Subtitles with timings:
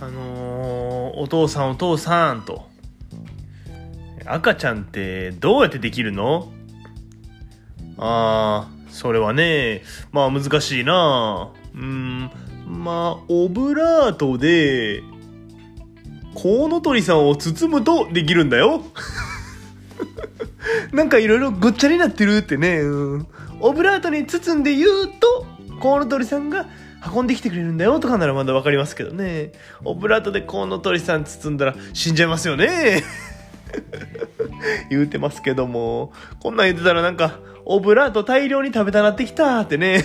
[0.00, 2.66] あのお父さんお父さんと。
[4.26, 6.52] 赤ちゃんってどうやってできるの？
[7.96, 9.82] ああ、それはね、
[10.12, 11.52] まあ難しいな。
[11.74, 12.30] うん、
[12.66, 15.02] まあ、オブラートで、
[16.34, 18.82] コウノトリさんを包むとできるんだよ。
[20.92, 23.26] なんかいろいろごっちゃになってるってね、うん、
[23.60, 25.46] オブラートに包んで言うと、
[25.80, 26.66] コウノトリさんが
[27.14, 29.52] 運んできてくれるんだよとかならまだわかりますけどね。
[29.84, 33.02] オブラートでコウノトリさん包んだら死んじゃいますよね。
[34.90, 40.04] 言うてますけども、こんなん言ってたらなんか、オブラート大量に食べたなってきたってね。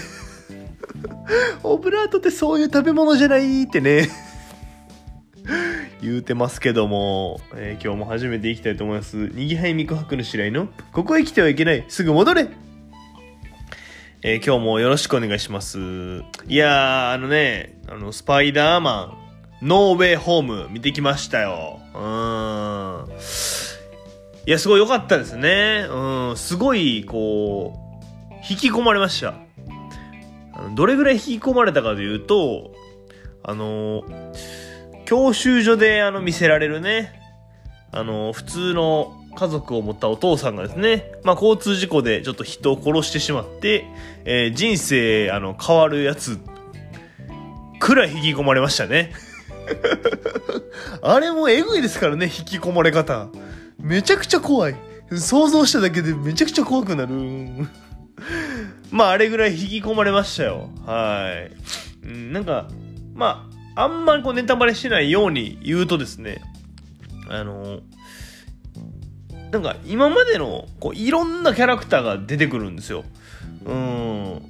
[1.63, 4.09] オブラートってそういう食べ物じゃないってね。
[6.01, 9.15] 言うてますけども、えー、今日も初めて行きたいと思います。
[9.15, 12.47] にぎはいみこ博の白井の、ここへ来てはいけない、すぐ戻れ
[14.23, 15.79] えー、今日もよろしくお願いします。
[16.47, 19.17] いやー、あのね、あの、スパイダーマ
[19.61, 21.79] ン、ノーウェイホーム見てきましたよ。
[21.95, 23.09] うーん。
[24.45, 25.87] いや、すごい良かったですね。
[25.89, 27.73] うん、すごい、こ
[28.29, 29.33] う、引き込まれました。
[30.75, 32.75] どれぐらい引き込まれたかというと、
[33.43, 34.03] あの
[35.05, 37.19] 教習所であの見せられるね、
[37.91, 43.85] あの普通の家族を持ったお父さんがですね、まあ、交通事故でちょっと人を殺してしまって、
[44.25, 46.39] えー、人生、あの、変わるやつ、
[47.79, 49.13] くらい引き込まれましたね。
[51.01, 53.27] あれもえぐいですからね、引き込まれ方。
[53.79, 54.75] めちゃくちゃ怖い。
[55.17, 57.15] 想像しただけでめちゃくちゃ怖くなる。
[58.91, 60.69] まあ、あれぐらい引き込まれましたよ。
[60.85, 61.33] は
[62.03, 62.07] い。
[62.07, 62.67] うん、なんか、
[63.13, 66.41] まあ、あんまりこうネタバレしないように言うとですね、
[67.29, 67.79] あの、
[69.51, 73.03] なんか今までのこういろんなキャラクターが出てくるんですよ。
[73.65, 74.41] うん。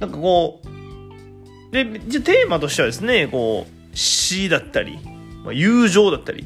[0.00, 4.98] なんかこう、で、じゃテーマとしてはですね、こう、死だったり、
[5.44, 6.44] まあ、友情だったり、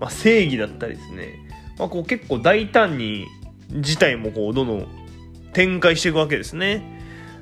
[0.00, 1.38] まあ、正義だったりですね、
[1.78, 3.26] まあ、こう結構大胆に
[3.70, 4.86] 事態もこうどんどん
[5.52, 7.00] 展開していくわけですね。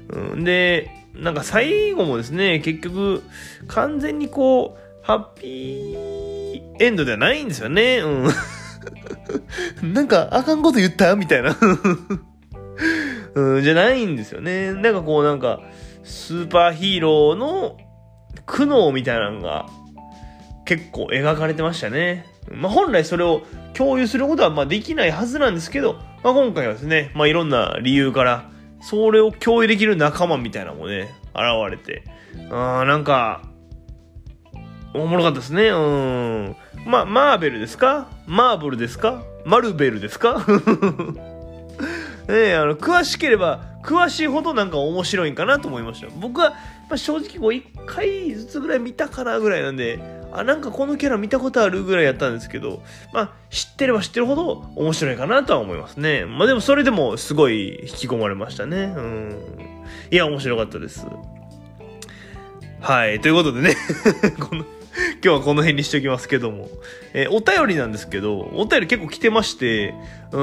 [0.08, 3.22] うん、で、なんか最後もですね、結局
[3.68, 7.98] 完全にこう、ハッピーエンドではないんですよね。
[7.98, 8.30] うん。
[9.82, 11.56] なんかあかんこと言ったみたいな
[13.34, 13.62] うん。
[13.62, 14.72] じゃないんですよね。
[14.72, 15.60] なんかこうなんか、
[16.02, 17.76] スーパーヒーローの
[18.46, 19.66] 苦悩みたいなのが
[20.64, 22.26] 結構描かれてましたね。
[22.50, 23.42] まあ、本来それを
[23.74, 32.02] 共有することはまあできないはずなんですけど、まあ、今回はですね、まあ、いろんな理由から、それを共有できる仲間みたいなのもね、現れて、
[32.50, 33.42] あなんか、
[34.94, 35.68] おもろかったですね。
[35.68, 36.56] うん。
[36.86, 38.08] ま、マーベルですか？
[38.26, 39.22] マーブルですか？
[39.44, 40.44] マルベルですか？
[42.28, 46.08] ねあの、詳しければ、詳しいほどなんか面白いんかなと思いました。
[46.20, 46.56] 僕は、ま
[46.94, 49.98] あ、正直こう、一回ずつぐらい見たかなぐらいなんで、
[50.32, 56.24] あ、なんかこのキャラ見たことあるぐらいやったんですけど、まあ、知ってれば知ってるほど面白いかなとは思いますね。
[56.24, 58.92] まあでもそれでもすごい引き込まれましたね。
[58.96, 59.36] うん。
[60.12, 61.04] いや、面白かったです。
[62.80, 63.20] はい。
[63.20, 63.74] ということでね
[64.38, 64.64] この
[65.22, 66.68] 今日はこの辺にしておきますけども。
[67.12, 69.94] えー、お便りなんですけど、お便り結構来てまして、
[70.32, 70.42] う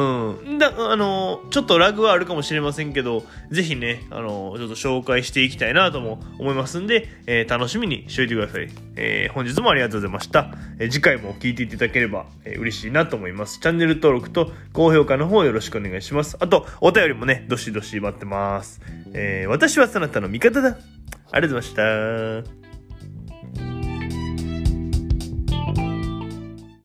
[0.54, 0.60] ん。
[0.60, 8.70] だ、あの、ちょっとラグはあるかもしれませんけど、ぜひね、あの、ちょっと紹介していきたいなとも思いますんで、え、楽しみにしておいてください。
[8.96, 10.52] え、本日もありがとうございました。
[10.80, 13.60] え次回も聞いていただければ、え嬉しいなと思います。
[13.60, 16.38] チャンネル登録と高評価の方よろしくお願いします。
[16.40, 18.82] あと、お便りもね、どしどし待ってます。
[19.14, 20.78] え私はそなたの味方だ。
[21.32, 22.67] ありがとうございました。